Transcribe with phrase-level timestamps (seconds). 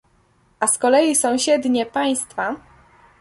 [0.61, 2.55] A z kolei sąsiednie państwa